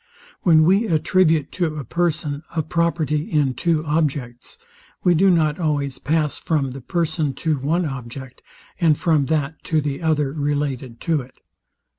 When 0.41 0.63
we 0.63 0.87
attribute 0.87 1.51
to 1.51 1.75
a 1.77 1.83
person 1.83 2.41
a 2.55 2.63
property 2.63 3.29
in 3.29 3.53
two 3.53 3.85
objects, 3.85 4.57
we 5.03 5.13
do 5.13 5.29
not 5.29 5.59
always 5.59 5.99
pass 5.99 6.39
from 6.39 6.71
the 6.71 6.81
person 6.81 7.35
to 7.35 7.59
one 7.59 7.85
object, 7.85 8.41
and 8.79 8.97
from 8.97 9.27
that 9.27 9.63
to 9.65 9.79
the 9.79 10.01
other 10.01 10.33
related 10.33 11.01
to 11.01 11.21
it. 11.21 11.39